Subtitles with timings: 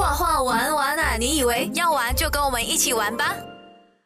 [0.00, 1.18] 画画玩玩啊！
[1.18, 3.36] 你以为要玩就跟我们一起玩吧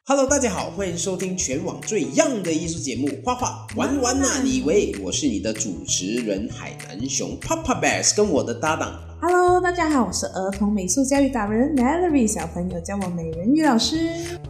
[0.06, 4.40] ？Hello，大家好，欢迎收听全网最 young 的艺术节目《画画玩玩啊！
[4.42, 8.92] 你以为我是你的主持人海南熊 Papa Bear，跟我的搭档。
[9.26, 13.96] Hello，大家好，我是儿童美术教育达人 Melody，小朋友叫我美人鱼老师。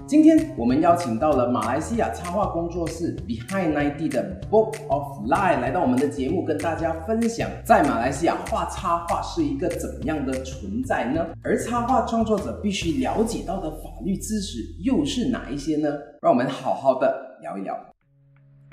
[0.05, 11.25] 今天我们邀请到了马来西亚插画工作室 Behind Ninety 的 Book of Life 来到我们的节目，跟大家分享在马来西亚画插画是一个怎样的存在呢？
[11.45, 15.89] 而插画创作者必须了解到的法律知识又是哪一些呢？
[16.21, 17.79] 让我们好好的聊一聊。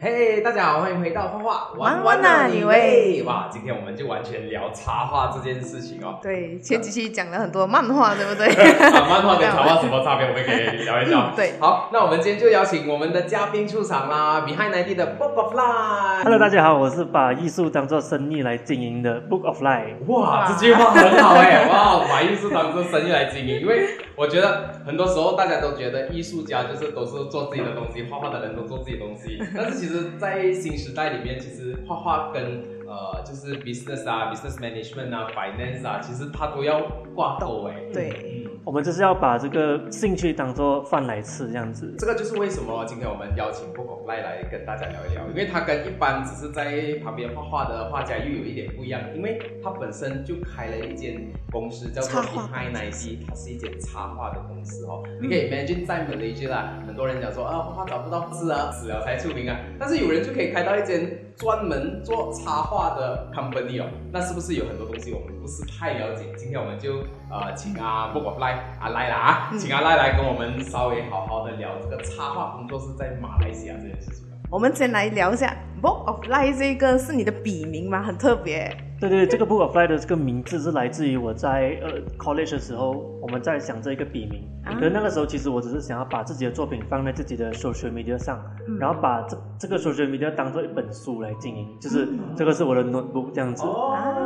[0.04, 3.22] 嘿，大家好，欢迎回到画画玩玩啊，你喂！
[3.24, 6.18] 哇，今天我们就完全聊插画这件事情哦。
[6.24, 8.48] 对，前几期讲了很多漫画，对不对？
[8.92, 10.26] 漫画跟插画什么差别？
[10.26, 11.32] 我们可以聊一聊。
[11.38, 16.24] 对，好，那我们今天就邀请我们的嘉宾出场啦，Behind Ninety 的 Book of Life。
[16.24, 20.04] Hello，大家好，我是把艺术当做生意来经营的 Book of Life。
[20.08, 21.68] 哇，这句话很好哎！
[21.68, 36.82] 哇，把艺术当做生意来经营，因为我觉得很多时候大家都觉得艺术家就是都是做自己的东西，画画的人都做自己的东西，但是其实，在新时代里面，其实画画跟呃，就是 business 啊，business management 啊，finance 啊，其实它都要
[37.16, 37.76] 挂钩哎。
[37.94, 41.96] 对，我们就是要把这个兴趣当做饭来吃这样子。
[41.98, 55.02] 这个就是为什么今天我们邀请 Book 赖来跟大家聊一聊，因为他跟一般只是在旁边画画的画家又有一点不一样，因为他本身就开了一间公司叫做 Behind Ninety，它是一间插画的公司哦。
[55.20, 62.92] 你可以 imagine 在 Malaysia 啦，很多人讲说啊，画画找不到字啊，死了才出名啊，但是有人就可以开到一间专门做插画。
[62.92, 66.26] 的 company 哦，那是不是有很多东西我们不是太了解？
[66.36, 74.26] 今天我们就呃请阿 Book of Life 阿赖啦啊，请阿赖来跟我们稍微好好的聊这个插画工作室在马来西亚这件事情。
[74.50, 78.04] 我们先来聊一下 Book of Life 这个是你的笔名吗？
[78.04, 78.76] 很特别。
[79.00, 84.48] 对对，这个 Book of Life 的这个名字是来自于我在呃 college 的时候，我们在想这一个笔名。
[84.64, 88.40] 可是那个时候其实我只是想要把自己的作品放在自己的 social media 上，
[88.80, 93.64] 然后把这这个 social media 当做一本书来经营，就是这个是我的 notebook 这样子。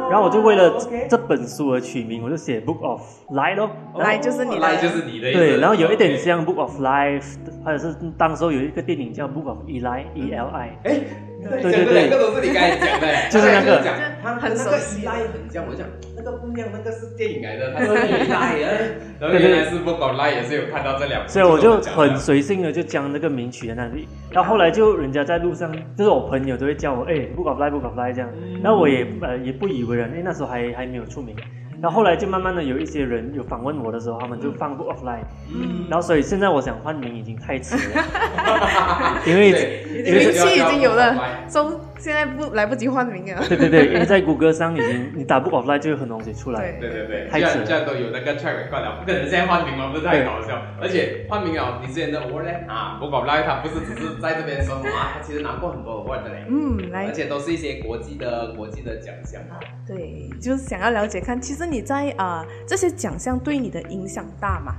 [0.09, 0.77] 然后我就为了
[1.09, 5.31] 这本书而取名，我就写 Book of Life 咯，Life 就是你，Life 就是你的。
[5.33, 10.77] 对，然后有一点像 Book of Life，或者是当时候有一个电影叫 Book of Eli，E L I。
[10.83, 10.99] 哎。
[11.43, 15.85] 对对对，这都是你刚才讲的， 就是那个讲，他很那个依赖很像，我讲。
[16.17, 18.57] 那个不一样，那个是电影来的，他说依赖，
[19.19, 28.29] 然后原来是不搞赖也是有看到这两部，所以我就很随性的就将那个名取在那里，然后后来就人家在路上，就是我朋友都会叫我，哎，不搞赖不搞赖这样，
[28.63, 31.35] 然后我也呃也不以为然，因为那时候还还没有出名。
[31.85, 35.19] 然后后来就慢慢的有一些人有访问我的时候，他们就放过 offline，
[35.53, 38.03] 嗯，然后所以现在我想换名已经太迟了，
[39.23, 39.51] 因为
[39.93, 41.15] 名气已经有了，
[41.53, 43.43] 都现在不来不及换名啊。
[43.47, 46.71] 对对对，因为在谷歌上已经你打不 offline 就有很多东西出来。
[46.79, 47.65] 对对对，太迟了。
[47.65, 49.89] 这样都有那个 track 挂了，不可能现在换名了？
[49.91, 50.61] 不是太搞笑。
[50.81, 52.51] 而且换名啊，你之前的 award 呢？
[52.67, 56.45] 啊，不 offline 它不是只是在这边说啊，它其实拿过很多 award 的嘞。
[56.49, 59.41] 嗯，来，而且都是一些国际的国际的奖项。
[59.87, 64.73] 对，就是想要了解看，其实你在啊这些奖项对你的影响大吗？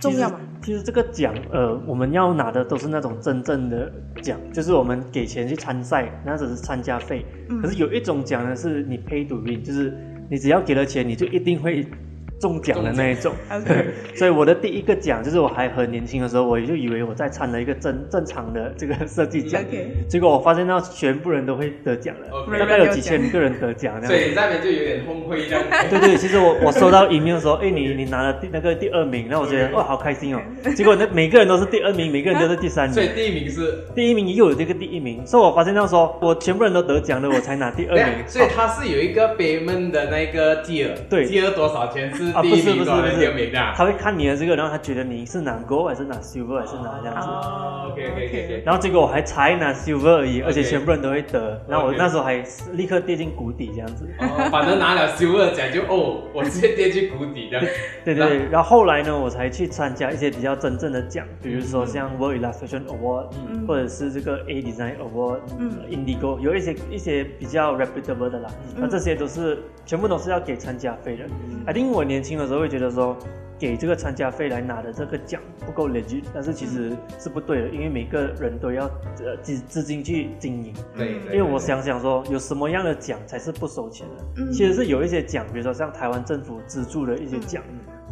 [0.00, 0.40] 重要吗？
[0.62, 3.92] 其实这个奖，呃，我们要拿的都是那种真正的
[4.22, 7.26] 奖，就是我们给钱去参赛，那只是参加费。
[7.60, 9.92] 可是有一种奖呢，是你 pay to win，就是
[10.30, 11.84] 你只要给了钱，你就一定会。
[12.42, 13.32] 中奖的那一种，
[14.16, 19.62] 所以我的第一个奖就是我还很年轻的时候，我就以为我在参了一个正正常的这个设计奖，
[20.08, 25.62] 结果我发现到全部人都会得奖了，大概有几千个人得奖，所以你那边就有点崩溃这样。
[25.88, 30.40] 对对，其实我我收到 email 说，哎，你你拿了第那个第二名，那我觉得哇好开心哦。
[30.74, 33.84] 结果那每个人都是第二名，每个人都是第三名，所以第一名是？
[33.94, 38.26] 第一名又有这个第一名，所以我发现到说我全部人都得奖了，我才拿第二名。
[38.26, 42.12] 所以他是有一个 payment 的那个 tier，对，tier 多少钱？
[42.14, 43.72] 是第一名的。
[43.74, 47.28] 他会看你的这个，然后他觉得你是拿 gold 还是拿 silver 还是拿这样子。
[47.90, 48.62] OK OK OK。
[48.64, 51.60] 然后结果我还才拿 silver 而已，而且全部人都会得。
[51.68, 54.08] 然后我那时候还立刻跌进谷底这样子。
[54.18, 57.66] 哦，反正拿了 silver 奖就哦，我直接跌进谷底这样。
[58.04, 58.46] 对 对。
[58.50, 63.26] 然后后来呢，我才去参加一些比较真正的奖，比如说像 World Illustration Award，
[63.66, 68.48] 或者是这个 A Design Award，Indigo，有一些一些比较 reputable 的啦。
[68.76, 71.24] 那这些都是全部都是要给参加费的。
[71.66, 73.02] I think 我年轻的时候会觉得说。
[73.02, 73.16] 说
[73.58, 78.86] 给这个参加费来拿的这个奖不够 legit，但是其实是不对的，因为每个人都要
[79.24, 80.72] 呃资资金去经营。
[80.96, 84.52] 对，因为我想想说，有什么样的奖才是不收钱的？
[84.52, 87.62] 其实是有一些奖，比如说像台湾政府资助的一些奖，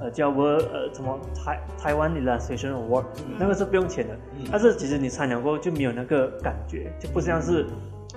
[0.00, 3.04] 呃，叫我呃什么台台湾 illustration award，
[3.38, 4.16] 那个是不用钱的。
[4.50, 7.66] 但是其实你参加过就没有那个感觉，就不像是。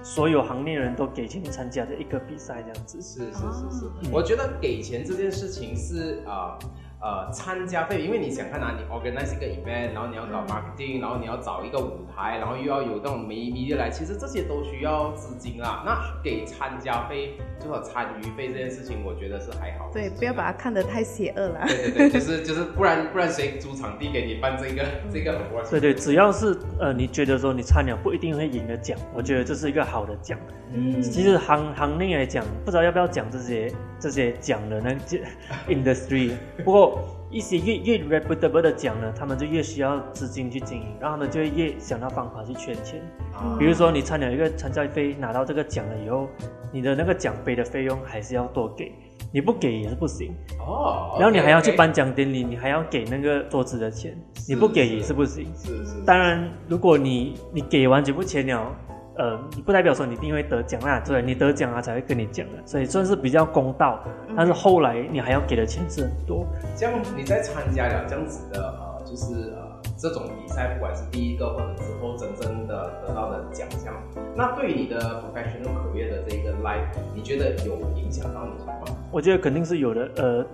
[0.03, 3.01] 所有行内人都给钱参加的一个比赛这样子。
[3.01, 6.59] 是是是是，嗯我觉得给钱这件事情是啊。
[6.59, 6.92] 呃，
[7.33, 15.83] 参加费，因为你想看啊，你 organize 一个 event，然后你要搞 marketing，然后你要找一个舞台，然后又要有那种媒媒的来，其实这些都需要资金啦。
[15.85, 20.09] 那给参加费，就说参与费这件事情，我觉得是还好对。
[20.11, 21.65] 不要把它看得太邪恶了。
[21.67, 30.39] 对对对，就是 就是，不然不然谁租场地给你办这个 这个很多对对，只要是呃你觉得说你参了不一定会赢的奖，我觉得这是一个好的奖。
[30.75, 35.19] 嗯其实行行内来讲，不知道要不要讲这些这些奖的那这
[35.67, 36.31] industry，
[36.63, 36.92] 不过
[37.29, 43.01] 一些越越 reputable 的奖呢，他们就越需要资金去经营，然后他们就会越想到方法去圈钱。
[43.33, 46.27] 啊比如说你参了一个参赛费，拿到这个奖了以后，
[46.71, 48.91] 你的那个奖杯的费用还是要多给，
[49.31, 50.31] 你不给也是不行。
[50.59, 54.15] 哦，然后你还要去颁奖典礼，你还要给那个桌子的钱，
[54.47, 55.51] 你不给也是不行。
[55.55, 58.71] 是是，当然，如果你你给完全部钱了，
[59.15, 64.03] 呃，你不代表说你一定会得奖啊，对，你得奖了才会跟你讲的，所以算是比较公道。
[64.35, 66.45] 但是后来你还要给的钱是很多，
[66.75, 73.93] 这样你在参加了这样子的呃，就是呃这种比赛，不管是第一个或者之后真正的得到的奖项，
[74.35, 78.97] 那对于你的 professional career 的这个 life，你觉得有影响到你吗？
[79.11, 80.09] 我觉得肯定是有的。
[80.15, 80.45] 呃，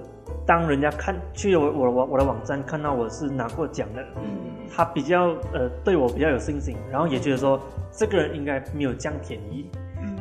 [0.50, 4.24] 当人家看去我我我我的网站看到我是拿过奖的，嗯，
[4.76, 7.62] 他比较呃对我比较有信心，然后也觉得说
[7.92, 9.70] 这个人应该没有这样便宜，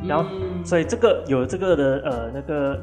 [0.07, 0.63] 然后嗯。
[0.63, 2.79] 所以这个有这个的呃那个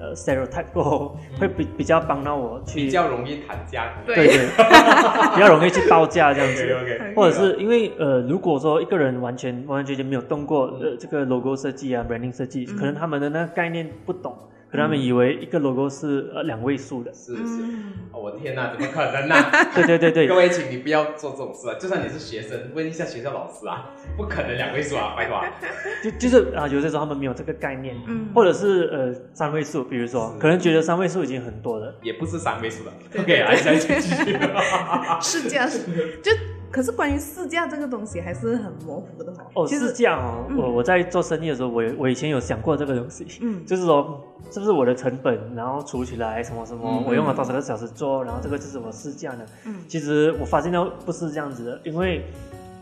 [0.00, 4.14] 呃 stereotype 过后，会比比较帮到我去比较容易谈价格。
[4.14, 4.46] 对对，
[5.36, 6.62] 比较容易去报价这样子。
[6.80, 14.34] OK，或者是因为呃，如果说一个人完全完完全全没有动过呃这个 logo 设计啊、branding 设计，可能他们的那个概念不懂，
[14.70, 17.12] 可他们以为一个 logo 是呃两位数的。
[17.14, 19.34] 是是，嗯，哦我天哪，怎么可能呢、
[19.74, 21.76] 对对对对各，位，请你不要做这种事啊！
[21.78, 25.46] 就算你是学生，问一下学校老师啊，不可能两位数啊，拜托啊。
[26.02, 31.94] 就就是啊，有些时候他们没有这个概念，嗯或者是呃三位数，比如说可能觉得三位数已经很多了。
[32.02, 32.92] 也不是三位数了。
[33.18, 34.36] OK，来下一继续。
[35.22, 35.68] 是这样
[36.22, 36.32] 就，
[36.76, 39.62] 可是关于市价这个东西还是很模糊的哦。
[39.62, 40.44] 哦，其实是这样哦。
[40.50, 49.46] 嗯我我在做生意的时候，我我以前有想过这个东西，嗯 就是说是不是我的成本，然后除起来什么什么，嗯我用了多少个小时做，然后这个就是我市价呢？
[49.64, 52.22] 嗯其实我发现到不是这样子的，因为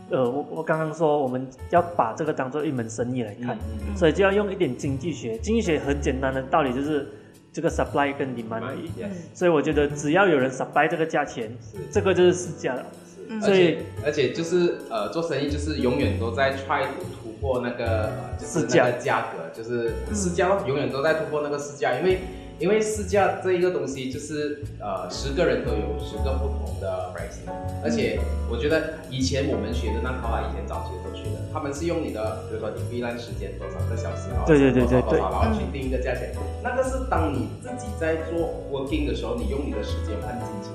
[0.09, 5.37] 呃，我我刚刚说我们要把这个当做一门生意来看，嗯所以就要用一点经济学。
[5.37, 7.07] 经济学很简单的道理就是
[7.53, 8.91] 这个 supply 跟 demand 而已。
[9.01, 12.85] 嗯所以我觉得只要有人 supply 这个价钱，是这个就是市价了。
[13.29, 13.41] 嗯。
[13.43, 16.85] 而且而且就是呃，做生意就是永远都在 try
[17.21, 22.19] 突破那个呃就是那个价格，就是市价咯永远都在突破那个市价，因为
[22.57, 27.51] 因为市价这一个东西就是呃十个人都有十个不同的 pricing，
[27.83, 28.17] 而且
[28.49, 36.33] 我觉得以前我们学的那套啊，以前早期的时候学的，他们是用你的比如说你避难时间多少个小时，然后对对对然后去定一个价钱，
[36.63, 40.71] 那个是当你自己在做 working 的时候，你用你的时间换金钱。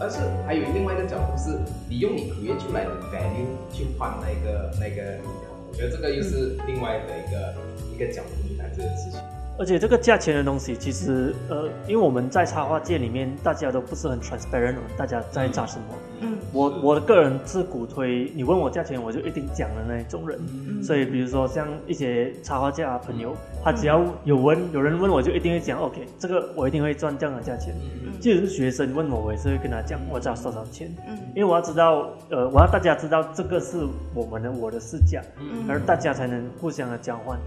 [0.00, 1.58] 但是还有另外一个角度是，
[1.88, 5.18] 你用你 create 出来的 value 去换那个那个
[5.68, 7.54] 我觉得这个又是另外的一个、
[7.94, 9.20] 一个角度去谈这个事情。
[9.58, 15.84] 而且这个价钱的东西，其实呃，因为我们在插画界里面，大家都不是很 transparent，哦大家在扎什么。
[16.17, 16.17] 嗯
[16.52, 20.38] 我我的个人是鼓推，你问我价钱，我就一定讲的那一种人。
[20.48, 20.82] 嗯。
[20.82, 27.74] 所以比如说像一些插画家朋友，他只要有问有人问我，就一定会讲 OK，这个我一定会赚这样的价钱。
[28.04, 28.12] 嗯。
[28.20, 31.18] 即使是学生问我，我也是会跟他讲我找多少钱，嗯。
[31.34, 33.78] 因为我要知道，呃，我要大家知道这个是
[34.14, 35.64] 我们的我的市价，嗯。
[35.68, 37.38] 而大家才能互相的交换。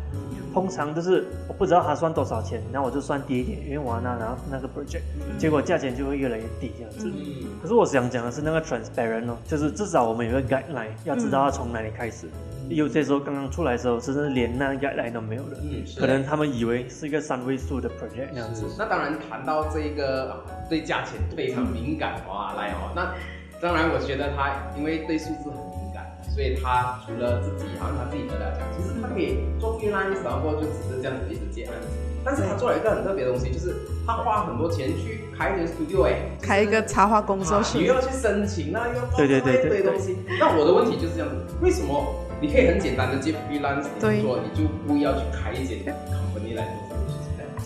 [0.54, 5.02] 通常就是我不知道他算多少钱，那我就算低一点，因为我要拿拿那个 project，
[5.38, 7.10] 结果价钱就会越来越低这样子。
[7.10, 7.48] 嗯。
[7.62, 12.28] 可是我想讲的是那个 transparent 哦，就是至少我们有个 guideline，要知道要从哪里开始。
[12.70, 18.66] 有些时候刚刚出来的时候，甚至连那个 guideline 都没有的，嗯，可能他们以为是一个三位数的 project 那样子。
[18.78, 20.38] 那当然，谈到这个啊
[20.70, 23.14] 对价钱非常敏感哇，来哦，那
[23.60, 31.88] 当然我觉得他因为对数字很敏感，所以他除了自己，好像他自己得了奖，其实他可以做 freelance，然后就只是这样子一直接案子。
[32.24, 33.76] 但是他做了一个很特别的东西，就是
[34.06, 40.18] 他花很多钱去开一个 studio，哎，就是开一个插画工作室啊你又要去申请啊，又要对对对做一堆对东西。
[40.40, 42.06] 那我的问题就是这样子，为什么
[42.40, 46.91] 你可以很简单的接 freelance 你对去做，你就不要去开一间 company 来做？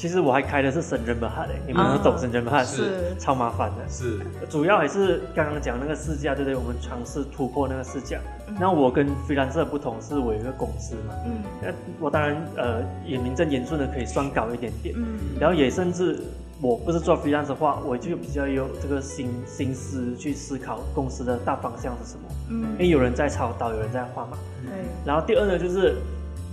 [0.05, 3.77] 其实我还开的是神人本哈的，你们都懂神人哈是超麻烦的。
[3.89, 6.55] 是，主要还是刚刚讲那个试驾，对不对？
[6.55, 8.19] 我们尝试突破那个市价。
[8.59, 11.41] 那我跟 freelancer 不同，是我有一个公司嘛，嗯。
[11.59, 15.17] 那我当然呃也名正言顺的可以算高一点点，嗯。
[15.39, 16.19] 然后也甚至
[16.61, 22.61] 我不是做 freelance 的话，我就比较有这个心心思去思考公司的大方向是什么，嗯。
[22.61, 24.37] 因嗯，为有人在操刀，有人在画嘛。
[24.63, 24.71] 对，
[25.03, 25.95] 然后第二呢，就是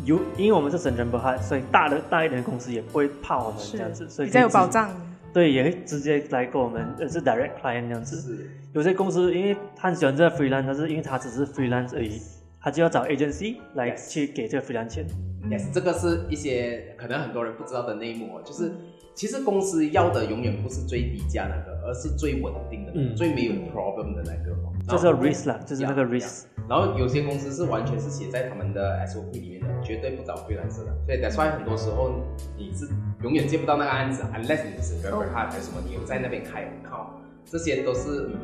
[0.04, 4.66] 有，因为我们是省人不害，所以大的大一点的公司也不会怕我们这样子，所以比较有保。
[4.66, 4.90] 障。
[5.32, 8.20] 对，也会直接来跟我们，呃，是 direct client 这样子。
[8.20, 12.20] 是有些公司因为他很喜欢这个 freelance，但是因为他只是 freelance 而已，
[12.60, 15.06] 他就要找 agency 来去给这个 freelance 钱。
[15.48, 18.72] Yes，这个是一些可能很多人不知道的内幕哦，就是
[19.14, 24.72] 其实公司要的永远不是最低价那个，而是最稳定的、嗯最没有 problem 的那个哦。
[24.86, 26.42] 就是 risk 啦，就是那个 risk。
[26.68, 32.12] 然后有些公司是完全是写在他们的 SOP 里面的，绝对不找灰蓝色的，所以 that's why 很多时候
[32.56, 32.88] 你是
[33.22, 38.38] 永远接不到那个案子，unless 你是 r e v e r hard 还是什么，你有在那边开靠这些都是嗯，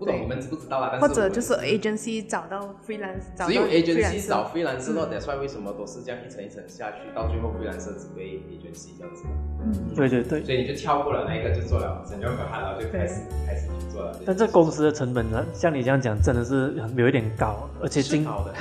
[0.00, 0.88] 不懂你们知不知道啦？
[0.92, 9.24] 但是或者就是 agency 找到 freelance，找到只有 agency 找 freelancer 咯，that's why 为什么都是这样一层一层下去，到最后 freelancer 只被 agency 这样子。
[9.62, 10.42] 嗯，对对对。
[10.42, 14.18] 所以你就跳过了那一个，就做了整个可汗，然后就开始开始去做了。
[14.24, 18.54] 但这公司的成本呢，像你这样讲，真的是有一点高，而且精，是好的，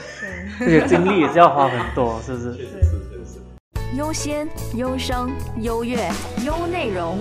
[0.59, 2.53] 对，而且精力也是要花很多， 是不是？
[2.55, 3.95] 确实是，确实是。
[3.95, 5.31] 优先、优生、
[5.61, 5.97] 优越、
[6.45, 7.17] 优内容。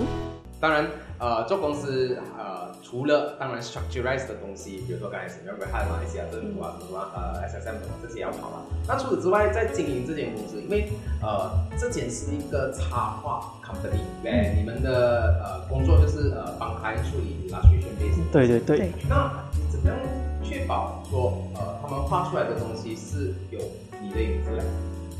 [0.59, 0.85] 当然，
[1.19, 8.63] 呃，做公司呃，除了当然 structureize 的东西，比如说刚才什么汉马来西亚政府啊，什么呃 SSM 什么这些要跑嘛。
[8.87, 10.89] 那除此之外，在经营这间公司，因为
[11.21, 18.31] 呃，这间是一个插画 company，哎、你们的呃工作就是呃帮客人处理 illustration base。
[18.31, 19.31] 对对对对，那
[19.71, 19.95] 怎么样
[20.43, 23.59] 确保说呃他们画出来的东西是有
[24.01, 24.63] 你的影子的？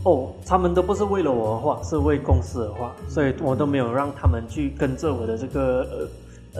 [0.05, 6.07] 哦，他们都不是为了我而画，是为公司而画，所以我都没有让他们去跟着我的这个呃呃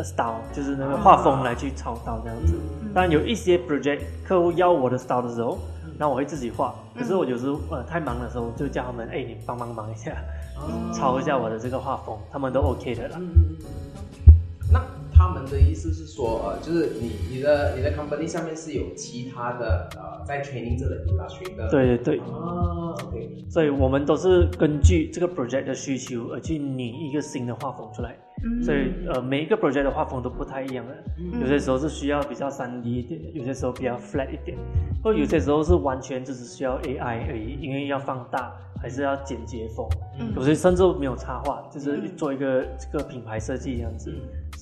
[0.04, 2.54] style，就是那个画风来去操刀这样子。
[2.94, 5.58] 当然有一些 project 客户要我的 style 的时候，
[5.98, 6.74] 那我会自己画。
[6.98, 10.16] 可是我有时候呃太忙的时候，就叫他们哎你帮帮忙一下，
[10.94, 13.18] 抄一下我的这个画风，他们都 OK 的啦。
[13.20, 13.58] 嗯，
[14.72, 14.82] 那
[15.12, 21.70] 他们的意思是说，呃，就是你你的你的 company 下面是有其他的呃在 training 这个 illustration 的。。
[21.70, 23.46] 对对对，啊，OK。
[23.50, 28.16] 所以我们都是根据这个 project 的需求而去拟一个新的画风出来。
[28.44, 28.64] 嗯。
[28.64, 30.96] 所以呃每一个 project 的画风都不太一样的，
[31.40, 34.58] 有些时候是需要比较 3D 一点，有些时候比较 flat 一点，
[35.04, 39.88] 或者有些时候是完全只是需要 AI 而已，因为要放大还是要简洁风，
[40.20, 40.34] 嗯。
[40.36, 44.14] 有些甚至没有插画，就是做一个这个品牌设计这样子，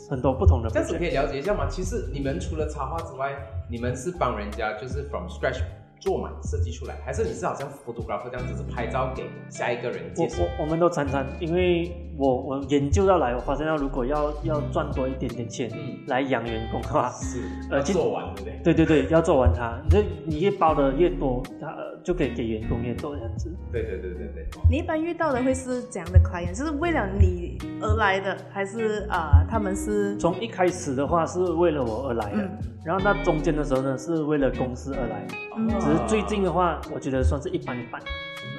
[0.09, 1.05] 很多不同的这样子可。
[1.05, 1.67] 以了解一下吗？
[1.69, 3.35] 其实你们除了插画之外，
[3.69, 5.61] 你们是帮人家就是 from scratch
[5.99, 10.23] 做嘛设计出来，还是你是好像 photographer 这样子是拍照给下一个人我？
[10.25, 18.73] 我我们都常常，因为我我研究到来，我发现到如果要要赚多一点点钱嗯来养员工的话，是，呃做完对不对？
[18.73, 23.55] 对对对，要做完它，你这你越包的越多，它呃就可以给员工越多这样子。
[23.71, 24.47] 对对对对对。
[24.69, 26.57] 你一般遇到的会是怎样的 client？
[26.57, 38.01] 就是为了你而来的，还是啊、呃他们是从一开始的话是为了我而来的，嗯然后那中间的时候呢是为了公司而来，嗯只是最近的话，我觉得算是一般一般。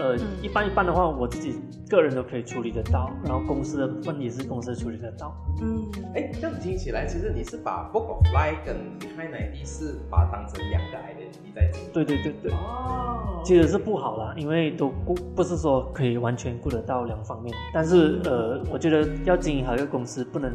[0.00, 5.34] 呃，嗯一般一般的话，我自己个人都可以处理得到，然后公司的部分也是公司处理得到。
[5.62, 11.90] 嗯哎，这样听起来，其实你是把 Book of Life 跟 Behind ID 是把它当成两个 identity 在经营。
[11.92, 20.52] 对对对对，哦其实是不好啦，因为都顾不是说可以完全顾得到两方面，但是呃，我觉得要经营好一个公司，不能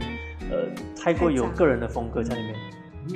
[0.51, 2.55] 呃太过有个人的风格在里面。
[3.07, 3.13] 嗯，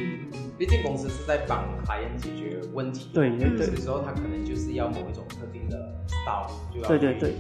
[0.58, 3.10] 毕竟公司是在帮客人解决问题。
[3.14, 7.36] 对对对有些时候他可能就是要某一种特定的 style，就要对对对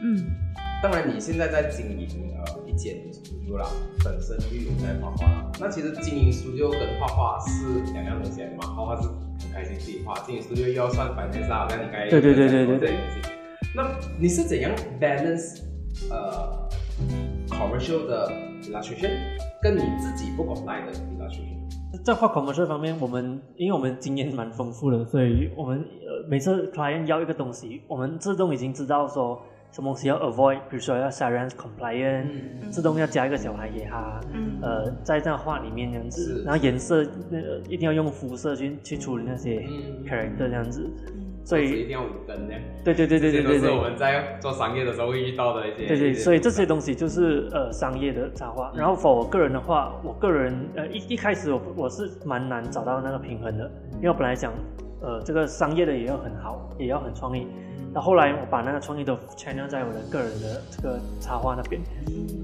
[0.00, 0.24] 嗯
[0.80, 2.06] 当然，你现在在经营
[2.36, 3.66] 呃一间 studio 啦，
[4.04, 5.50] 本身就有在画画啦。
[5.58, 12.96] 那其实经营 studio 跟画画是两样东西嘛，画画是很开心自己画，经营 studio 又要算 finance 啊，好像你刚才对对对对对对。
[13.74, 14.70] 那你是怎样
[15.00, 15.62] balance
[16.10, 16.68] 呃
[17.48, 18.30] commercial 的
[18.62, 19.10] illustration
[19.60, 21.58] 跟你自己不广来的 illustration？
[22.04, 42.54] 在画 commercial 方面，我们因为我们经验蛮丰富的，所以我们呃每次 client 要一个东西，我们自动已经知道说什么东西要 avoid，比如说要 Siren compliant，、嗯自动要加一个小孩给他，嗯呃，在这样画里面这样子是，然后颜色呃一定要用肤色去去处理那些嗯 character 这样子，嗯所以一定要五根呢。
[42.84, 43.88] 对对对对对对这是我对。
[43.88, 45.86] 们在做商业的时候会遇到的一些。
[45.86, 48.70] 对对，所以这些东西就是呃商业的插画。
[48.76, 54.52] 然后 for 我个人的话，我个人呃一一开始我我是蛮难找到那个平衡的，因为我本来想
[55.00, 57.46] 呃这个商业的也要很好，也要很创意。
[57.92, 61.80] 那后来我把那个创意都 channel 在我的个人的这个插画那边。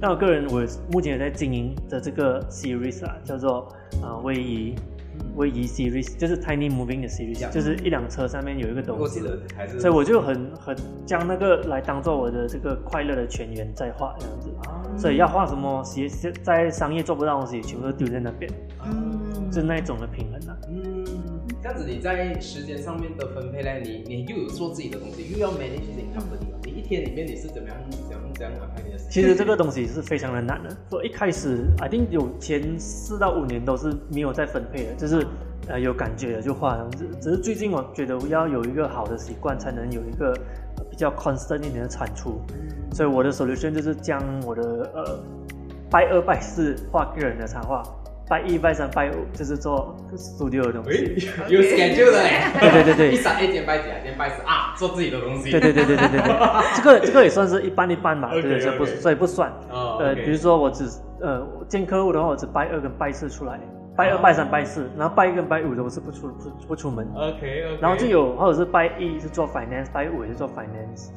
[0.00, 3.68] 那我个人我目前也在经营的这个 series 啊，叫做
[4.02, 4.74] 啊位移
[5.36, 9.20] 位移 series，就是 tiny moving 的 series，Yeah 就是一辆车上面有一个东西
[9.78, 14.50] 所以我就很很将那个来当做我的这个快乐的泉源在画这样子，
[14.98, 18.50] 所以要画什么，其实在商业做不到的东西，全部都丢在那边。
[18.86, 19.20] 嗯
[19.50, 20.56] 就是那一种的平衡啊。
[20.68, 21.04] 嗯，
[21.64, 23.70] 这样子你在时间上面的分配呢？
[23.82, 26.58] 你你又有做自己的东西，又要 manage 你 company 嘛？
[26.62, 28.98] 你一天里面你是怎么样怎样怎样安排你的？
[29.08, 30.76] 其实这个东西是非常的难的。
[30.90, 35.26] 说一开始，I think 有前四到五年都是没有在分配的，就是
[35.66, 37.08] 呃有感觉的就画这样子。
[37.18, 40.38] 只是最近我觉得要有一个好的习惯，才能有一个
[40.76, 42.42] 呃比较 constant 一点的产出。
[42.92, 44.62] 所以我的 solution 就是将我的
[44.94, 45.18] 呃
[45.90, 47.82] 拜二拜四画个人的插画，
[48.28, 51.28] 拜一拜三拜五就是做 studio 的东西。
[51.48, 52.30] 有 schedule 的 嘞。
[52.60, 53.96] 对对对对一三一天拜几啊？
[54.02, 55.50] 天拜四啊，做自己的东西。
[55.50, 59.50] 对对对对对对对，这个这个也算是一半一半吧，对对，所以不所以不算。
[59.70, 60.84] 哦呃，比如说我只
[61.20, 63.60] 呃见客户的话，我只拜二跟拜四出来，
[63.96, 67.78] 拜二、拜三、拜四，然后拜一跟拜五的我是不出不不出门，OK OK。
[67.80, 71.10] 然后就有或者是拜一是做 finance，拜五也是做 finance，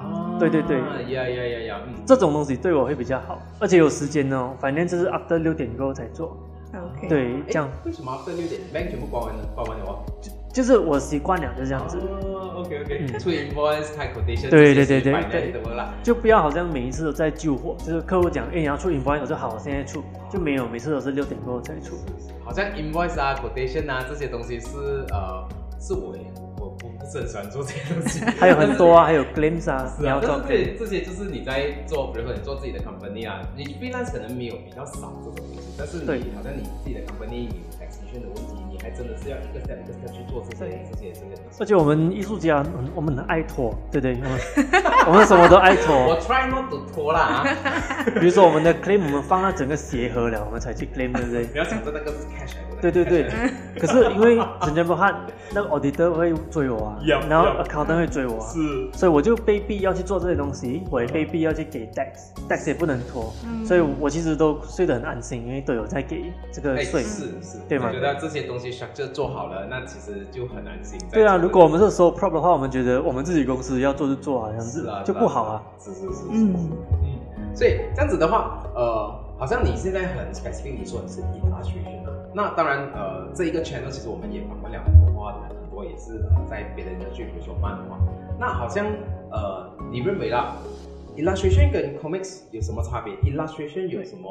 [0.00, 0.78] 啊，对对对。
[0.78, 6.36] 呀呀呀呀，嗯，这种东西对我会比较好，而且有时间哦，finance 是 after 六点过后才做
[6.74, 7.68] ，OK，对，诶这样。
[7.84, 9.44] 为什么 after 六点？bank 全部关完了？
[9.54, 10.04] 关完了哦。
[10.52, 13.18] 就是我习惯了就这样子，哦，OK OK，嗯。
[13.20, 15.54] 出 invoice 开 quotation，对对对对对？
[16.02, 21.94] 就不要好像每一次都在救火，就是客户讲，哎，你要出 invoice，我说好，我现在出，就没有，每次都是六点过后才出。
[22.44, 25.46] 好像 invoice 啊、quotation 啊这些东西是呃，
[25.78, 26.49] 是我也我我不
[27.10, 41.56] 是很喜欢做这些东西， 还有很多啊，还有 claims 啊，是啊，你要做但是这这些就是你在做，比如说你做自己的 company 啊，你 freelance 可能没有比较少这种东西，但是你好像你自己的 company 你有 taxation 的问题，你还真的是要一个 step 一个 step 去做这些对这些这些东西。
[41.60, 44.16] 而且我们艺术家，嗯我们很爱拖，对不对？
[44.16, 46.20] 我 们我们什么都爱我拖。
[46.20, 47.44] try not to 拖啦啊，
[48.18, 51.44] 比如说我们的 claim，我们放到整个鞋盒了，我们才去 claim，对不对？
[51.44, 52.54] 不要想着那个是 cash。
[52.80, 53.28] 对对对，
[53.78, 55.14] 可是因为人家不看
[55.52, 67.02] 那个 auditor 会追我啊然后 accountant 会追我啊，是所以我就被逼要去做这些东西，我也被逼要去给 tax，tax 也不能拖，嗯所以我其实都睡得很安心，因为都有在给这个哎，税。
[67.02, 70.98] 是是，对吗我觉得这些东西 structure 做好了，那其实就很难行。
[71.10, 75.62] 对啊，如果我们是收 prop 的话，我们觉得我们自己公司要做就做啊，这样子是啊，就不好啊。
[75.78, 76.54] 是是是是，嗯
[77.02, 87.98] 嗯，所以这样子的话，呃，好像你现在很 specific，你说你是 illustration 啊，那当然，呃，这一个 channel 其实我们也访问了很多画的，很多也是呃在别的 industry，比如说漫画，
[88.38, 88.86] 那好像
[89.30, 90.56] 呃，你认为啦
[91.16, 94.30] ，illustration 跟 comics 有什么差别？illustration 有什么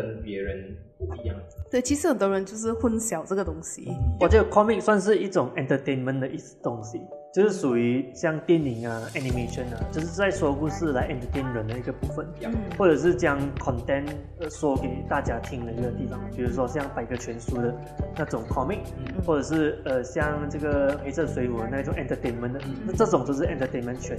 [0.00, 1.36] 跟别人不一样？
[1.70, 3.88] 对，其实很多人就是混淆这个东西。
[4.20, 7.00] 我觉得 comic 算是一种 entertainment 的一东西，
[7.32, 14.06] 就是属于像电影啊、animation 啊，就是在说故事来 entertain 人的一个部分，呀或者是将 content
[14.40, 17.74] 呃说给大家听的一个地方，比如说像百科全书的
[18.16, 19.22] 那种 comic，嗯。
[19.26, 22.74] 或者是呃像这个黑色水母的那种 entertainment 的，嗯。
[22.86, 24.18] 那这种都是 entertainment 圈。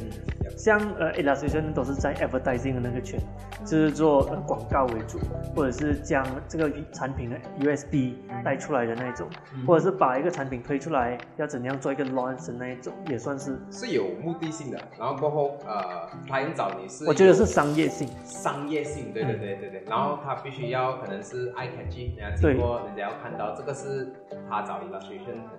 [0.55, 3.19] 像呃 illustration 都是在 advertising 的那个圈，
[3.65, 5.19] 就是做呃广告为主，
[5.55, 9.65] 或者是将这个产品的 USB 带出来的那一种，嗯。
[9.65, 13.57] 或者是把一个产品推出来要怎样做一个 launch 的那一种，也算是？
[13.71, 18.07] 是有目的性的，然后过后呃，他人找你是我觉得是商业性。
[18.23, 22.53] 商业性，对对对对对，然后他必须要可能是 eye catchy，人家对。
[22.53, 24.13] 经过人家要看到这个是
[24.49, 25.57] 他找 illustration，可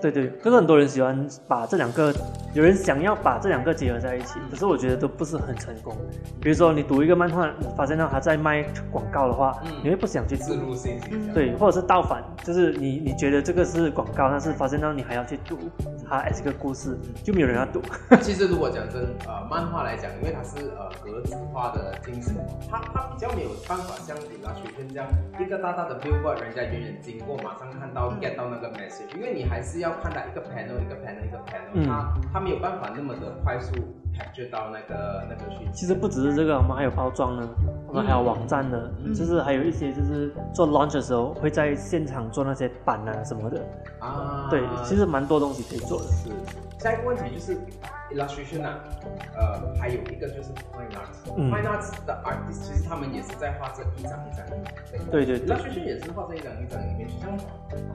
[0.00, 2.14] 对对，可是很多人喜欢把这两个，
[2.54, 5.96] 有人想要把这两个结合在一起，可是我觉得都不是很成功。
[6.40, 10.44] 比如说你读一个漫画，你发现到他在卖广告的话，嗯你会不想去读。
[10.44, 11.34] 自入性形象。
[11.34, 15.58] 对，或者是倒反，就是你你觉得这个是广告，但是发现到你还要去读
[16.08, 17.80] 它这个故事，就没有人要读。
[18.20, 22.34] 其实如果讲真，呃，漫画来讲，因为它是呃格子化的精神，
[22.70, 25.06] 它它比较没有办法像 illustration 这样
[25.38, 33.74] 一个大大的 billboard，人家远远经过马上看到 get 到那个 message，因为你还是要看到一个 panel 一个 panel 一个 panel，、嗯它它没有办法那么的快速
[34.16, 35.72] capture 到那个那个讯息。
[35.72, 37.46] 其实不只是这个，我们还有包装呢，
[37.86, 43.62] 我们还有网站呢，嗯就是还有一些就是做 launch 的时候会在现场做那些板啊什么的。
[44.00, 46.06] 啊，对，其实蛮多东西可以做的。
[46.06, 46.30] 是。
[46.78, 47.58] 下一个问题就是
[48.12, 48.80] illustration 啊，
[49.36, 51.32] 呃，还有一个就是 fine arts。
[51.36, 54.56] 嗯 fine arts 的 artist 其实他们也是在画这一张一张的。
[55.10, 57.30] 对对对 illustration 也是画这一张一张里面，像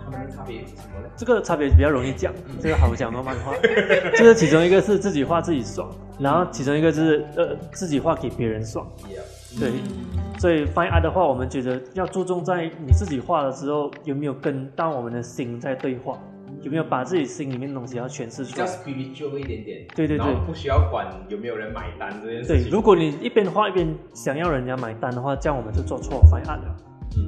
[0.04, 1.10] 他们的差别是什么呢？
[1.16, 3.54] 这个差别比较容易讲，这个好讲的漫画，
[4.18, 8.88] 就是其中一个是自己画自己爽，然后其中一个就是呃自己画给别人爽。
[9.10, 9.72] Yeah，对，
[10.40, 16.18] 所以 fine art 的话，我们觉得要注重在你自己画的时候有没有跟到我们的心在对话，
[16.66, 18.78] 有没有把自己心里面的东西要诠释比较出来。
[18.78, 19.86] spiritual 一点点。
[19.96, 22.72] 对对对不需要管有没有人买单这件事对，情。
[22.72, 26.76] 如果你一边画一边想要人家买单的话，这样我们就做错 fine art 了。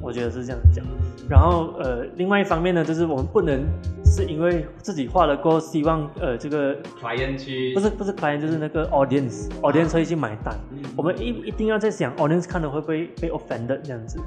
[0.02, 0.84] 我觉得是这样讲。
[1.28, 3.62] 然后呃，另外一方面呢，就是我们不能
[4.04, 10.54] 是因为自己画了过后，希望呃这个 client 去不是不是 client 就是那个 audience audience 会去买单。
[10.96, 14.18] 我们一一定要在想 audience 看了会不会被 offended 这样子。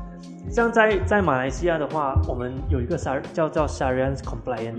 [0.50, 4.76] 像在在马来西亚的话，我们有一个 Shar 叫叫 Sharians compliant，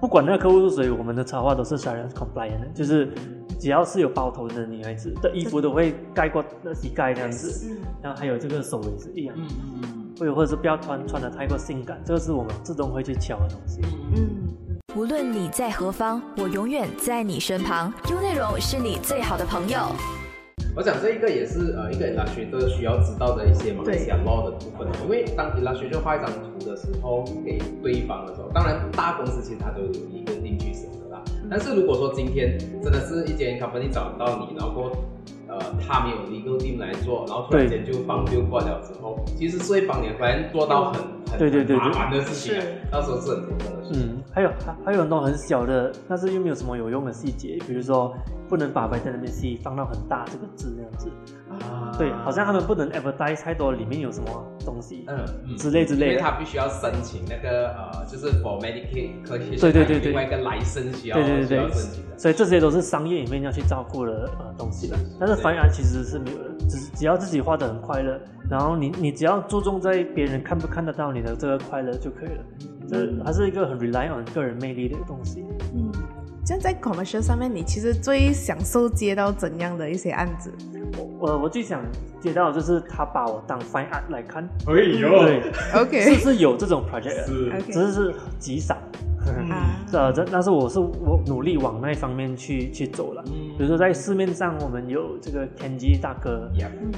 [0.00, 3.10] 不管那个客户是谁，我们的插画都是 Sharians compliant 的，就是
[3.58, 13.80] 只要是有包头的女孩子的衣服都会盖过那膝盖这样子，然后还有这个手也是一样，嗯或者或者是不要穿穿的太过性感，这个是我们自动会去敲的东西。
[14.14, 14.28] 嗯，
[14.94, 17.90] 无论你在何方，我永远在你身旁。
[18.10, 19.78] 优内容是你最好的朋友。
[20.76, 31.22] 我想这一个也是呃一个 illustrator 需要知道的一些马来西亚 law 的部分，因为当 illustrator 画一张图的时候给对方的时候，当然大公司其实它都有一个定期审核啦。
[31.48, 34.92] 但是如果说今天真的是一间 company 找到你，然后过
[35.50, 41.78] 呃他没有 legal team 来做，然后突然间就放丢过了之后，其实是会帮你的 client 做到很很对对对对。
[41.78, 42.54] 很麻烦的事情
[42.90, 44.02] 到时候是很头疼的事情。
[44.02, 48.14] 嗯，还有还还有很多很小的，但是又没有什么有用的细节，比如说
[48.48, 51.10] 不能把 vitamin C 放到很大这个字那样子，
[51.60, 51.92] 啊。
[51.98, 54.26] 对，好像他们不能 advertise 太多里面有什么
[54.64, 55.18] 东西嗯
[55.48, 55.56] 嗯。
[55.56, 56.22] 之类之因为类的。
[56.22, 60.00] 他必须要申请那个呃，就是 for Medicaid 科学对对对。
[60.00, 61.46] 对另外一个 license 需要对对对。
[61.46, 62.18] 需要对申请的。
[62.18, 68.20] 所以这些都是商业里面要去照顾的呃东西的，但是反而其实是没有的，只是只要自己画的很快乐，
[68.50, 72.44] 然后你你只要注重在别人看不看得到你的这个快乐就可以了，
[72.86, 75.46] 这还是一个很 rely on 个人魅力的东西。
[75.74, 75.90] 嗯，
[76.44, 80.52] 这样在 commercial 上面，你其实最享受接到怎样的一些案子？
[81.18, 81.82] 我我最想
[82.20, 85.08] 接到的就是他把我当 fine art 来看，哎呦。
[85.08, 85.42] 对
[85.74, 86.00] ，OK。
[86.00, 87.72] 是是有这种 project 的，是。
[87.72, 88.76] 只是是极少。
[89.50, 93.22] 啊，呃，这但是我是我努力往那一方面去去走了。
[93.26, 93.32] 嗯。
[93.56, 96.50] 比如说在市面上，我们有这个 Kenji 大哥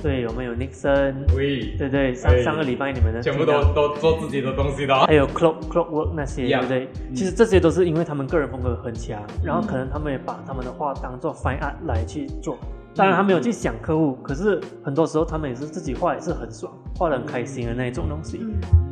[0.02, 5.04] 对，我们有 Nixon，喂，对对，上哎上个礼拜你们的全部都都做自己的东西的哦。
[5.06, 5.14] 还。
[5.14, 6.88] 有 Clock Clockwork 那些对不对？
[7.14, 12.56] 其实这些都是因为他们个人风格很强，然后可能他们也把他们的画当做 fine art 来去做。
[12.94, 18.40] 当然，他没有去想客户，可是很多时候他们也是自己画，也是很爽，画的很开心的那一种东西。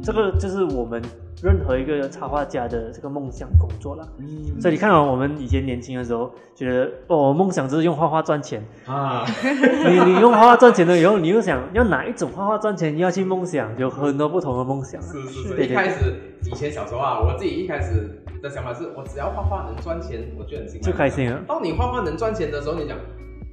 [0.03, 1.03] 这个就是我们
[1.43, 4.09] 任何一个插画家的这个梦想工作啦。
[4.19, 8.65] 嗯所以你看啊，我们以前年轻的时候，觉得哦，梦想就是用画画赚钱。
[8.87, 9.25] 啊，
[9.87, 12.95] 你你用画画赚钱了以后，你又想要哪一种画画赚钱？
[12.95, 15.01] 你要去梦想，有很多不同的梦想。
[15.03, 16.15] 是是是，对对一开始
[16.47, 21.39] 以前小时候啊，我自己一开始的想法是我只要画画能赚钱，我就很心就开心了。
[21.47, 22.97] 当你画画能赚钱的时候，你讲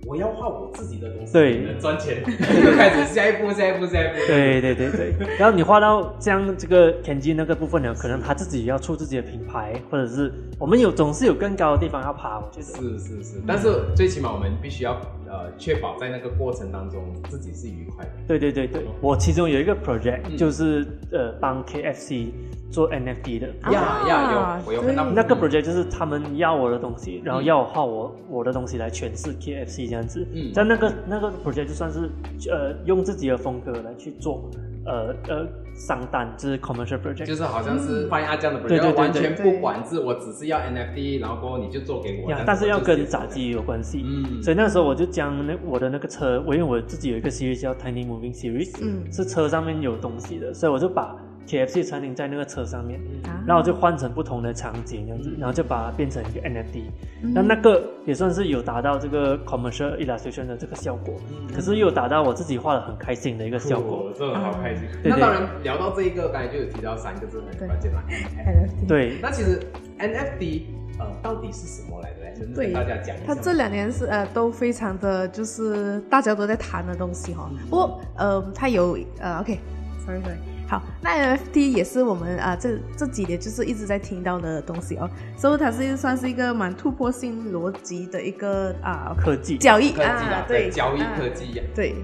[0.07, 4.25] 我要画我自己的东西，对能赚钱，就 开始下一步下一步下一步。
[4.25, 12.65] 对对对对， 然后你画到这样这个 Kenji 那个部分呢，可能他自己要出自己的品牌，或者是我们有总是有更高的地方要爬，我觉得。
[12.65, 14.93] 是是是，但是最起码我们必须要
[15.27, 18.11] 呃确保在那个过程当中自己是愉快的。
[18.27, 22.27] 对对对对，我其中有一个 project、嗯就是呃帮 KFC
[22.69, 23.47] 做 NFT 的。
[23.61, 30.25] 啊呀呀，有我有看到对那个 project 就是他们要我的东西，然后要我画我我的东西来诠释 KFC 这样子。
[30.33, 32.09] 嗯在那个那个 project 就算是
[32.49, 34.49] 呃用自己的风格来去做
[34.85, 37.25] 呃呃商单，就是 commercial project。
[37.25, 44.03] 就是好像是翻阿这样的 project，对对对完全对不管是我只是要 NFT，然后过后你就做给我呀，，但是要跟炸鸡有关系。
[44.05, 51.15] 嗯所以那时候我就将那我的那个车，我因为我自己有一个 series 叫 Tiny Moving Series，嗯是车上面有东西的，所以我就把
[51.47, 56.83] KFC 餐厅在那个车上面，啊然后就换成不同的场景这样子，然后就把它变成一个 NFT。
[57.23, 61.15] 嗯那那个也算是有达到这个 commercial illustration 的这个效果，
[61.55, 64.05] 可是又有达到我自己画的很开心的一个效果。
[64.07, 64.83] 我真的好开心。
[65.01, 68.03] 对对那当然聊到这一个，刚才就有提到三个字很关键啦。
[68.09, 69.59] NFT 对，那其实
[69.99, 70.61] NFT
[70.99, 72.33] 呃到底是什么来的嘞？
[72.35, 73.23] 就是对跟大家讲一下。
[73.25, 89.57] 它这两年是呃都非常的就是大家都在谈的东西哈、不过呃它有呃 OK，sorry sorry，好，那 NFT 也是我们啊、这这几年就是一直在听到的东西哦，所以它是算是一个蛮突破性逻辑的一个啊、科技。
[89.57, 89.91] 交易。
[89.91, 91.53] 科技啊，，对，交易啊科技。
[91.53, 91.63] 呀。
[91.73, 91.95] 对，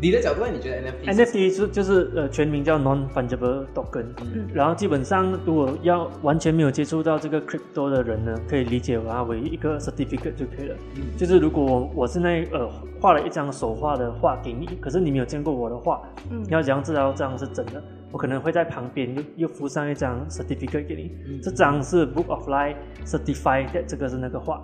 [0.00, 0.48] 你的角度呢？
[0.52, 4.48] 你觉得 NFT 是？NFT 就就是呃全名叫 non fungible token，、嗯。
[4.52, 10.76] 然后基本上如果要完全没有接触到这个 crypto 的人呢，可以理解它为一个 certificate 就可以了。
[10.96, 11.02] 嗯。
[11.16, 12.68] 就是如果我我现在呃
[13.00, 16.42] 画了一张手画的画给你，可是你没有见过我的画，嗯。
[16.42, 17.80] 你要怎样知道这张是真的？
[18.12, 21.40] 我可能会在旁边又又附上一张 certificate 给你，嗯。
[21.42, 24.62] 这张是 Book of Life certified，that 这个是那个画。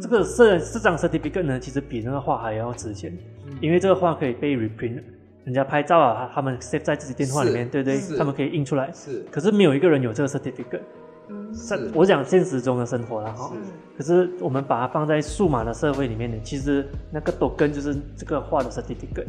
[0.00, 3.16] 这个这这张 certificate 呢，其实比那个画还要值钱，
[3.60, 5.02] 因为这个画可以被 reprint，
[5.44, 8.18] 人家拍照啊，他们 save 在自己电话里面，是对不对？
[8.18, 8.90] 他们可以印出来。
[8.92, 9.24] 是。
[9.30, 10.80] 可是没有一个人有这个 certificate。
[11.28, 13.60] 嗯是我讲现实中的生活了哈，嗯
[13.96, 19.26] 可是我们把它放在数码的社会里面呢，其实那个 token 就是这个画的 certificate。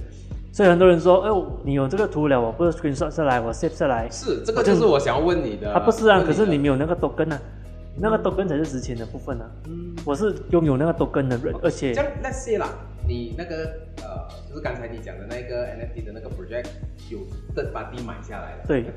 [0.51, 1.29] 所以很多人说，哎，
[1.63, 4.09] 你有这个图了，我不是 screenshot 下来，我 save 下来。
[4.09, 5.71] 是，这个就是我想要问你的。
[5.73, 7.39] 他不是啊，可是你没有那个 token 啊，
[7.95, 9.45] 那个 token 才是值钱的部分啊。
[9.67, 11.93] 嗯，我是拥有那个 token 的人，而且。
[11.93, 12.69] 像那些啦，
[13.07, 16.67] 你那个呃，就是刚才你讲的那个 NFT 的那个 project，
[17.11, 17.19] 有
[17.53, 18.63] 的把地买下来了。
[18.67, 18.83] 对。
[18.83, 18.91] 所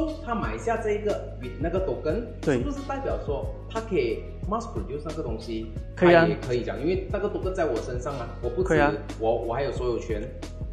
[0.00, 5.66] 以他买下这个那个 token，是不是代表说他可以 mass produce 那个东西？
[5.94, 8.74] 可以啊，可以讲，因为那个 token 在我身上啊，我不止
[9.20, 10.22] 我我还有所有权。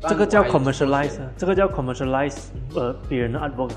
[0.02, 2.38] 这个叫 commercialize，这个叫 commercialize，
[2.74, 3.72] 呃，别人的 artwork。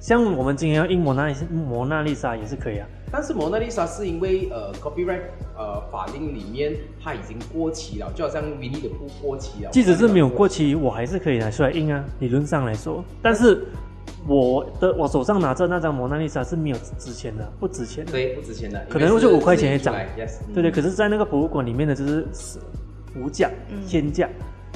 [0.00, 2.88] 像我们今天要印蒙娜蒙娜丽莎也是可以啊。
[3.12, 5.20] 但是蒙娜丽莎是因为呃 copyright
[5.56, 9.70] 呃法令里面它已经过期了，就好像 Winnie 的布过期了。
[9.70, 13.04] 即使是没有过期，我还是可以拿出来印啊，理论上来说。
[13.22, 13.66] 但是
[14.28, 18.12] 我的我手上拿着那张蒙娜丽莎是没有值钱的，不值钱的。
[18.12, 19.94] 对，不值钱的，可能就五块钱一张。
[19.94, 20.40] Yes。
[20.52, 22.26] 对对，可是，在那个博物馆里面的就是
[23.16, 23.50] 无价
[23.88, 24.28] 天价。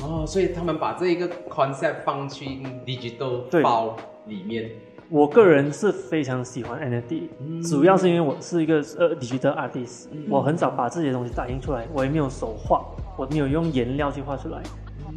[0.02, 2.46] 哦，所以他们把这一个 concept 放去
[2.86, 4.70] digital 包里面。
[5.10, 12.82] 我个人是非常喜欢 NFT，主要是因为我是一个呃 digital artist，我很少把自己的东西打印出来，我也没有手画，
[13.18, 14.62] 我没有用颜料去画出来。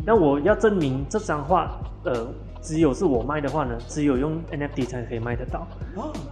[0.06, 2.28] 那我要证明这张画，呃。
[2.68, 5.66] 只有是我卖的话呢，只有用 NFT 才可以卖得到，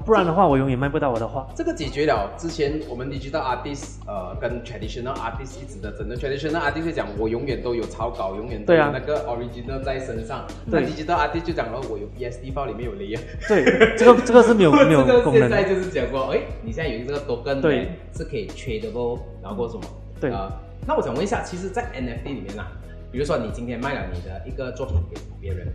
[0.05, 1.47] 不然的话我永远卖不到我的画。
[1.55, 6.19] 这个解决了之前我们 digital artist 呃跟 traditional artist 一直的争论。
[6.19, 10.45] traditional artist 讲我永远都有草稿，永远都有那个 original 在身上。
[10.69, 13.21] 对，digital artist 就讲了我有 PSD file 里面有 layer。
[13.47, 15.47] 对，这个 这个是没有没有功能。
[15.47, 19.83] 现在就是讲过，哎，你现在有这个 token，对，是可以 tradable，然后什么？
[20.19, 20.51] 对啊。
[20.85, 22.63] 那我想问一下，其实，在 NFT 里面呢，
[23.09, 25.65] 比如说你今天卖了你的一个作品给别人。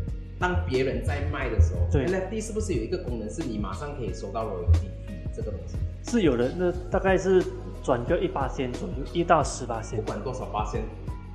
[0.41, 4.89] 当别人在卖的时候，NFT 是不是有一个功能，是你马上可以收到 royalty
[5.37, 5.77] 这个东西？
[6.11, 7.45] 是有的，那大概是
[7.85, 10.81] 转个一八千左右，一到十八千，不管多少八千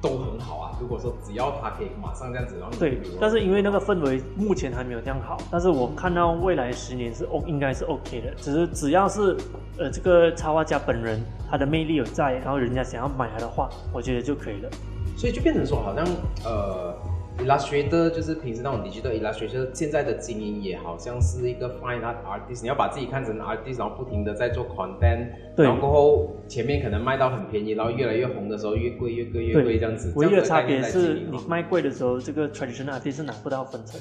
[0.02, 0.78] 都很好啊。
[0.82, 9.38] 如果说只要它可以马上这样子，然后对，但是因为那个氛围目前还没有这样好，但是我看到未来十年是 O 应该是 OK 的，只是只要是
[9.78, 14.70] 呃这个插画家本人他的魅力有在，然后人家想要买他的画，我觉得就可以了。
[15.16, 16.04] 所以就变成说，好像
[16.44, 16.98] 呃。
[17.38, 30.14] Illustrator 就是平时那种 digital Illustrator，现在的经营也好像是一个 fine art artist，你要把自己看成 artist，然后不停的在做 content，然后过后前面可能卖到很便宜，然后越来越红的时候越贵越贵越贵这样子。
[30.16, 34.00] 唯一的差别是你卖贵的时候，这个 traditional artist 是拿不到分成。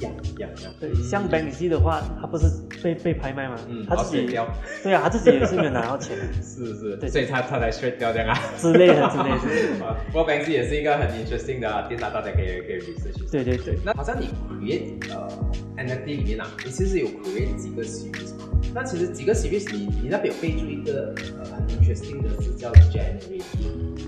[0.00, 2.46] 样样样，对，像 Banksy 的话，他不是
[2.82, 3.56] 被被拍卖吗？
[3.68, 4.46] 嗯，他自己掉，
[4.82, 6.16] 对啊，他自己也是没有拿到钱。
[6.42, 9.84] 是是，对，所以他他才 straight 掉这样啊之类的之类的。
[9.84, 13.30] 啊， 不过 Banksy 也是一个很 interesting 的电脑，大家可以可以 research。
[13.30, 15.28] 对对对，那好像你 create 呃
[15.76, 18.46] NFT 里面啊，你其实有 create 几个 series 嘛？
[18.74, 23.42] 那其实几个 series，你你那边有备注一个呃很 interesting 的词叫 generative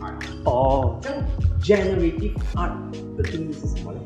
[0.00, 0.22] art。
[0.44, 1.18] 哦，这样
[1.60, 3.98] generative art 的定义是什么呢？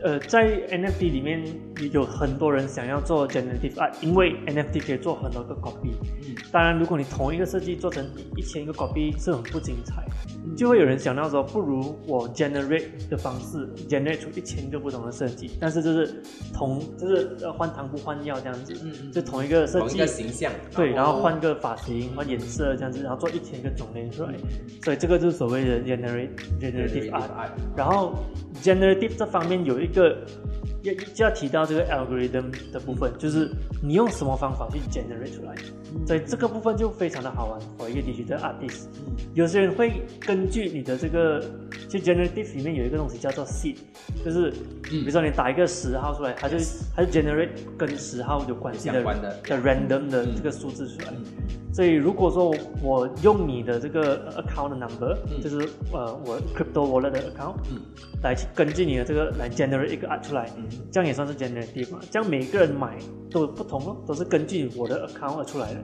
[0.00, 1.44] 呃，在 NFT 里面
[1.90, 5.92] 有很多人想要做 generative art，因为 NFT 可以做很多个 copy。
[6.22, 8.04] 嗯，当然，如果你同一个设计做成
[8.36, 10.04] 一千个 copy，是很不精彩。
[10.56, 24.34] 就会有人想到说，不如我 generate 的方式 generate 出一千个不同的设计，但是就是同就是呃换汤不换药这样子，嗯就同一个设计，同一个形象，对，然后换个发型、换颜色这样子，然后做一千个种类出来，
[24.84, 27.50] 所以这个就是所谓的 generate generative art。
[27.76, 28.14] 然后
[28.62, 30.16] generative 这方面有一个。
[30.82, 33.50] 要就要提到这个 algorithm 的部分，就是
[33.82, 35.54] 你用什么方法去 generate 出来，
[36.06, 37.60] 所以这个部分就非常的好玩。
[37.78, 38.86] 我一个 digital artist，
[39.34, 41.40] 有些人会根据你的这个，
[41.88, 43.76] 就 generative 里面有一个东西叫做 seed，
[44.24, 44.52] 就是
[45.00, 46.56] 比如说你打一个十号出来，它就
[46.94, 49.40] 它就 generate 跟十号有关系的的。
[49.48, 51.12] random 的这个数字出来。
[51.72, 57.54] 所以如果说我用你的这个 account number，就是呃我 crypto wallet 的 account，
[58.22, 60.50] 来根据你的这个来 generate 一个 art 出来，
[60.92, 61.98] 这样也算是 generative 嘛？
[62.10, 62.98] 这样每个人买
[63.30, 65.80] 都不同咯，都是根据我的 account 而出来的。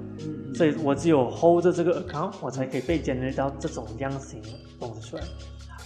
[0.54, 5.22] 所以我只有 hold 着这个 account，我才可以被 generate 到这种样型的东西出来。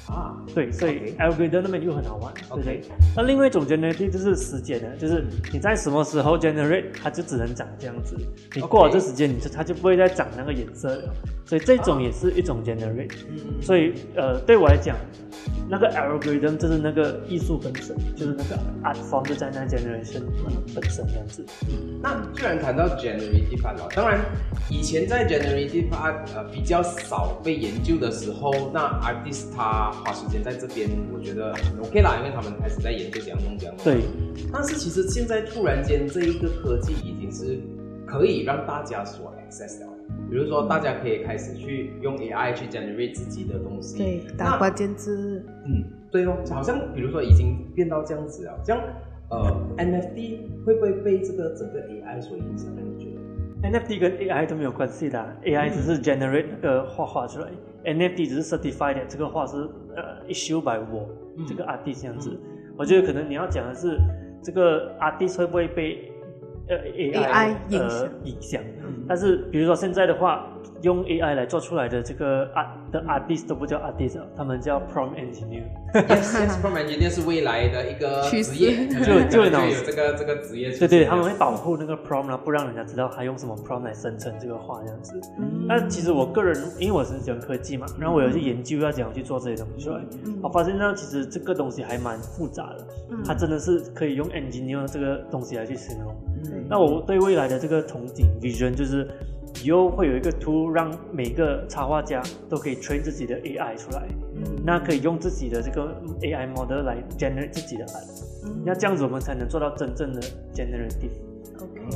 [0.08, 2.82] 啊，对，所以 algorithm 那边就很好玩，对不对？
[3.16, 8.16] 那另外一种 generate 就是时间的，就是你在什么时候 generate，它就只能长这样子。
[8.54, 11.14] 你过了这时间，你就它就不会再长那个颜色了。
[11.44, 13.12] 所以这种也是一种 generate。
[13.60, 14.96] 所以呃，对我来讲。
[15.68, 20.22] 那个 algorithm 就是那个艺术本身，就是那个 art form 就在那 generation
[20.74, 21.44] 本身这样子。
[22.00, 24.20] 那既然谈到 generative art，当然
[24.68, 33.74] 以前在 generative art 呃比较少被研究的时候，那 artist 他花时间在这边，我觉得 OK 啦，因为他们开始在研究怎样弄这样。
[33.84, 34.02] 对。
[34.52, 37.60] 但是其实现在突然间这一个科技已经是
[38.06, 39.88] 可以让大家所 access 了。
[40.28, 45.44] 比如说，大家可以开始去用 AI 去 generate 自己的东西，对，打关键字。
[45.66, 48.82] 嗯，对哦，好像比如说已经变到这样子了，这样
[49.30, 49.40] 呃
[49.76, 52.82] NFT 会不会被这个整个 AI 所影响呢？
[52.82, 53.11] 你觉得
[53.62, 57.48] NFT 跟 AI 都没有关系的、，AI 只是 generate 那个画画出来、
[57.84, 59.56] ，NFT 只是 certify 的这个画是
[59.94, 61.08] 呃 issue by 我、
[61.46, 62.36] 这个 artist 这样子、
[62.76, 64.00] 我觉得可能你要讲的是
[64.42, 66.10] 这个 artist 会不会被
[66.68, 68.62] 呃 AI 呃影响？
[69.08, 70.46] 但是比如说现在的话。
[70.82, 75.62] 用 AI 来做出来的这个 art 的 artist 都不叫 artist，他们叫 prompt engineer。
[75.94, 79.50] Yes，prompt engineer 是未来的一个职业， 就就 有
[79.86, 80.76] 这个这个职业。
[80.76, 85.20] 对对，他们会保护那个 prompt 不让人家知道他用什么 prompt 来生成这个画这样子。
[85.68, 90.00] 那其实我个人，因为我是讲科技嘛，然后我有去研究要怎样去做这些东西出来，
[90.42, 92.84] 我发现呢，其实这个东西还蛮复杂的，
[93.24, 96.12] 它真的是可以用 engineer 这个东西来去形容。
[96.68, 99.08] 那我对未来的这个憧憬 vision 就是。
[99.62, 104.08] 以后会有一个 tool 让每个插画家都可以 train 自己的 AI 出来，
[104.64, 108.24] 那可以用自己的这个 AI model 来 generate 自己的 art，
[108.64, 110.20] 那这样子我们才能做到真正的
[110.52, 111.12] generative。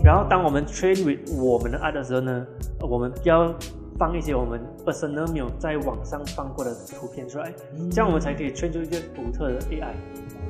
[0.05, 2.47] 然后当我们 train with 我们的 art 的时候呢，
[2.89, 3.53] 我们要
[3.99, 7.53] 放一些我们 personal 没有在网上放过的图片出来，
[7.91, 9.95] 这样我们才可以 train 出一个独特的 AI。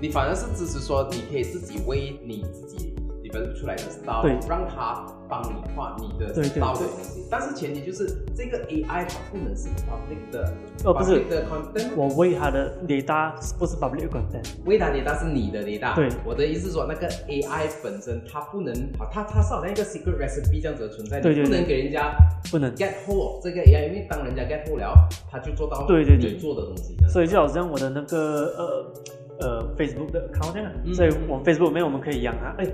[0.02, 2.94] 你反而是支持说你可以自己为你自己
[3.28, 5.04] develop 出来的 style，让它。
[5.28, 10.52] 帮你画你的刀的东西，但是前提就是这个 AI 它不能是 public 的，
[10.84, 11.90] 哦不是的 content。
[11.96, 15.96] 我为它的雷达不是 public content，为它雷达是你的雷达。
[15.96, 22.14] 对，我的意思是说那个 AI 本身它不能，好，它它是好像一个 secret recipe 这样子的存在，对对，不能给人家
[22.48, 24.94] 不能 get hold 这个 AI，因为当人家 get hold 了，
[25.28, 26.94] 他就做到对对对你做的东西。
[27.08, 28.92] 所以就好像我的那个呃。
[29.40, 32.55] 呃，Facebook 的 account 这样，所以我们 Facebook 面我们可以养它。
[32.62, 32.66] 哎，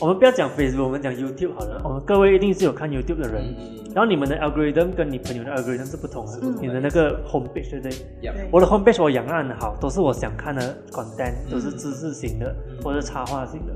[0.00, 1.80] 我们不要讲 Facebook，我们讲 YouTube 好了。
[1.84, 3.54] 我们各位一定是有看 YouTube 的人，
[3.94, 6.38] 然后你们的 algorithm 跟你朋友的 algorithm 是不同的。
[6.60, 8.48] 你的那个 homepage 对不对？
[8.50, 13.72] 我的 homepage 我养的很好，都是我想看的 content，都是知识型的或者插画型的。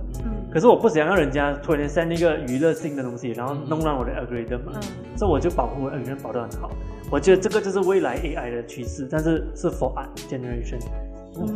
[0.53, 4.73] 可是我不想让人家突然间 send 那个娱乐性的东西，然后弄乱我的 algorithm 嘛。
[5.17, 6.71] 所以我就保护 algorithm 保得很好。
[7.11, 10.81] 我觉得这个就是未来 AI 的趋势，但是是 for art generation。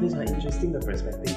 [0.00, 1.36] 非常 interesting 的 perspective。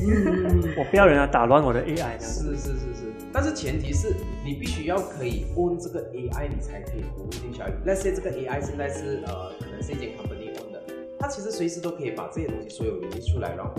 [0.00, 2.18] 嗯，我不要人家打乱我的 AI。
[2.20, 4.14] 是是是是，但是前提是
[4.44, 7.60] 你必须要可以 own 这个 AI，你才可以投入进去。
[7.86, 10.82] Let's say 这个 AI 现在是呃，可能是一间 company own 的，
[11.18, 13.74] 它其实随时都可以把这些东西所有移出来，然后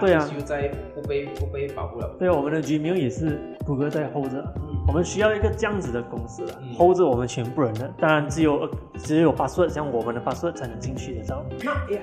[0.00, 2.14] 对啊，就在不被不被保护了。
[2.18, 4.44] 对啊，我们的 Gmail 也是谷歌在 hold 着，
[4.86, 6.44] 我们需要一个这样子的公司
[6.76, 12.00] hold 着我们全部人的，当然只有只有 password，像我们的 password 才能进去的，知道那 AI。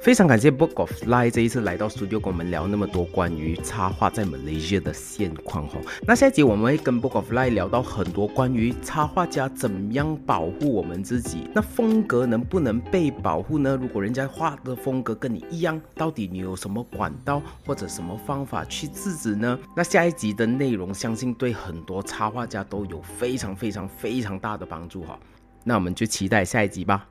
[0.00, 5.80] 非常感谢 Book of Life 这一次来到 studio 跟我们聊那么多关于插画在 Malaysia 的现况哈。
[6.06, 13.76] 那下一集我们会跟 Book of Life 聊到很多关于插画家怎样保护我们自己，那风格能不能被保护呢？
[13.76, 19.58] 如果人家画的风格跟你一样，到底你有什么管道或者什么方法去制止呢？
[19.76, 25.18] 那下一集的内容相信对很多插画家都有非常非常非常大的帮助哈。
[25.64, 27.04] 那我们就期待下一集吧。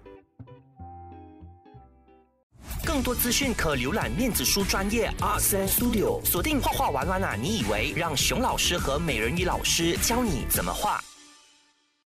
[2.86, 7.36] 更多资讯可浏览面子书专业 Art Studio，锁定画画玩玩啊！
[7.40, 11.04] 你以为让熊老师和美人鱼老师教你怎么画？